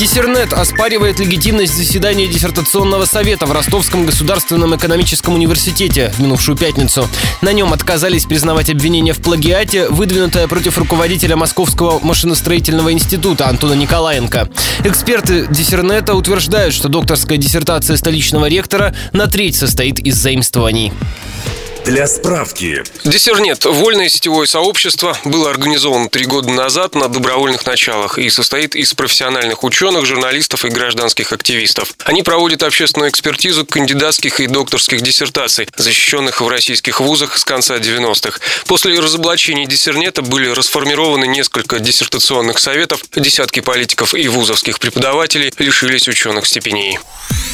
Диссернет 0.00 0.54
оспаривает 0.54 1.18
легитимность 1.18 1.76
заседания 1.76 2.26
диссертационного 2.26 3.04
совета 3.04 3.44
в 3.44 3.52
Ростовском 3.52 4.06
государственном 4.06 4.74
экономическом 4.74 5.34
университете 5.34 6.10
в 6.16 6.20
минувшую 6.20 6.56
пятницу. 6.56 7.06
На 7.42 7.52
нем 7.52 7.74
отказались 7.74 8.24
признавать 8.24 8.70
обвинение 8.70 9.12
в 9.12 9.20
плагиате, 9.20 9.90
выдвинутое 9.90 10.48
против 10.48 10.78
руководителя 10.78 11.36
Московского 11.36 11.98
машиностроительного 12.02 12.94
института 12.94 13.46
Антона 13.46 13.74
Николаенко. 13.74 14.48
Эксперты 14.84 15.46
Диссернета 15.50 16.14
утверждают, 16.14 16.74
что 16.74 16.88
докторская 16.88 17.36
диссертация 17.36 17.98
столичного 17.98 18.46
ректора 18.46 18.94
на 19.12 19.26
треть 19.26 19.56
состоит 19.56 19.98
из 19.98 20.16
заимствований. 20.16 20.94
Для 21.84 22.06
справки. 22.06 22.84
Диссернет– 23.04 23.64
вольное 23.64 24.08
сетевое 24.08 24.46
сообщество, 24.46 25.16
было 25.24 25.50
организовано 25.50 26.08
три 26.08 26.26
года 26.26 26.50
назад 26.50 26.94
на 26.94 27.08
добровольных 27.08 27.66
началах 27.66 28.18
и 28.18 28.28
состоит 28.28 28.76
из 28.76 28.92
профессиональных 28.94 29.64
ученых, 29.64 30.04
журналистов 30.04 30.64
и 30.64 30.68
гражданских 30.68 31.32
активистов. 31.32 31.94
Они 32.04 32.22
проводят 32.22 32.62
общественную 32.62 33.10
экспертизу 33.10 33.64
кандидатских 33.64 34.40
и 34.40 34.46
докторских 34.46 35.00
диссертаций, 35.00 35.68
защищенных 35.76 36.40
в 36.40 36.48
российских 36.48 37.00
вузах 37.00 37.38
с 37.38 37.44
конца 37.44 37.78
90-х. 37.78 38.40
После 38.66 38.98
разоблачения 39.00 39.66
диссернета 39.66 40.22
были 40.22 40.48
расформированы 40.48 41.26
несколько 41.26 41.80
диссертационных 41.80 42.58
советов, 42.58 43.02
десятки 43.16 43.60
политиков 43.60 44.14
и 44.14 44.28
вузовских 44.28 44.78
преподавателей 44.78 45.52
лишились 45.58 46.08
ученых 46.08 46.46
степеней. 46.46 46.98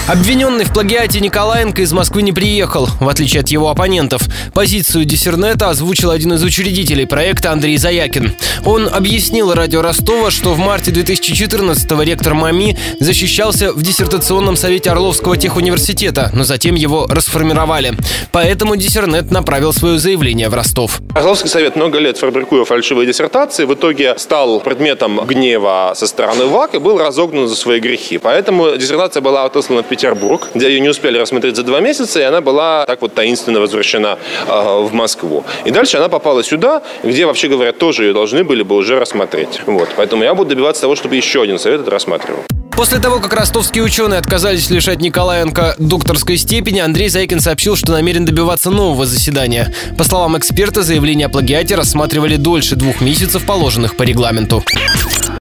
Обвиненный 0.09 0.65
в 0.65 0.73
плагиате 0.73 1.21
Николаенко 1.21 1.83
из 1.83 1.93
Москвы 1.93 2.23
не 2.23 2.33
приехал, 2.33 2.89
в 3.01 3.09
отличие 3.09 3.41
от 3.41 3.49
его 3.49 3.71
оппонентов. 3.71 4.23
Позицию 4.55 5.05
Диссернета 5.05 5.69
озвучил 5.71 6.11
один 6.11 6.35
из 6.35 6.43
учредителей 6.45 7.07
проекта 7.07 7.51
Андрей 7.51 7.77
Заякин. 7.77 8.35
Он 8.65 8.89
объяснил 8.89 9.53
радио 9.53 9.83
Ростова, 9.83 10.31
что 10.31 10.55
в 10.55 10.59
марте 10.59 10.93
2014-го 10.93 12.03
ректор 12.03 12.35
МАМИ 12.35 12.77
защищался 13.01 13.73
в 13.73 13.83
диссертационном 13.83 14.57
совете 14.57 14.91
Орловского 14.91 15.37
техуниверситета, 15.37 16.31
но 16.33 16.45
затем 16.45 16.75
его 16.77 17.07
расформировали. 17.09 17.95
Поэтому 18.31 18.77
Диссернет 18.77 19.31
направил 19.31 19.73
свое 19.73 19.99
заявление 19.99 20.49
в 20.49 20.55
Ростов. 20.55 21.01
Орловский 21.15 21.51
совет 21.51 21.77
много 21.77 21.99
лет 21.99 22.19
фабрикуя 22.19 22.65
фальшивые 22.65 23.07
диссертации, 23.07 23.65
в 23.65 23.75
итоге 23.75 24.17
стал 24.19 24.61
предметом 24.61 25.21
гнева 25.27 25.93
со 25.97 26.07
стороны 26.07 26.47
ВАК 26.47 26.75
и 26.75 26.79
был 26.79 26.99
разогнан 26.99 27.49
за 27.49 27.57
свои 27.57 27.81
грехи. 27.81 28.19
Поэтому 28.19 28.77
диссертация 28.77 29.21
была 29.21 29.45
отослана 29.45 29.83
Петербург, 29.87 30.49
где 30.55 30.69
ее 30.69 30.81
не 30.81 30.89
успели 30.89 31.19
рассмотреть 31.19 31.57
за 31.57 31.63
два 31.63 31.81
месяца, 31.81 32.21
и 32.21 32.23
она 32.23 32.41
была 32.41 32.85
так 32.87 33.03
вот 33.03 33.15
таинственно 33.15 33.61
возвращена 33.61 34.19
э, 34.47 34.81
в 34.81 34.93
Москву. 34.93 35.45
И 35.65 35.71
дальше 35.71 35.97
она 35.97 36.09
попала 36.09 36.43
сюда, 36.43 36.83
где, 37.03 37.27
вообще 37.27 37.49
говоря, 37.49 37.73
тоже 37.73 38.05
ее 38.05 38.13
должны 38.13 38.45
были 38.45 38.63
бы 38.63 38.77
уже 38.77 38.99
рассмотреть. 38.99 39.61
Вот. 39.67 39.89
Поэтому 39.97 40.25
я 40.25 40.35
буду 40.35 40.51
добиваться 40.51 40.83
того, 40.83 40.97
чтобы 40.97 41.17
еще 41.17 41.43
один 41.43 41.59
совет 41.59 41.81
это 41.81 41.91
рассматривал. 41.91 42.45
После 42.77 42.99
того, 42.99 43.21
как 43.21 43.33
ростовские 43.33 43.83
ученые 43.83 44.19
отказались 44.19 44.69
лишать 44.69 45.01
Николаенко 45.01 45.77
докторской 45.79 46.37
степени, 46.37 46.81
Андрей 46.81 47.09
Зайкин 47.09 47.41
сообщил, 47.41 47.75
что 47.75 47.93
намерен 47.93 48.27
добиваться 48.27 48.71
нового 48.71 49.07
заседания. 49.07 49.73
По 49.97 50.05
словам 50.05 50.37
эксперта, 50.37 50.83
заявление 50.83 51.27
о 51.27 51.31
плагиате 51.31 51.75
рассматривали 51.75 52.37
дольше 52.37 52.77
двух 52.77 53.01
месяцев, 53.01 53.47
положенных 53.47 53.97
по 53.97 54.03
регламенту. 54.03 54.63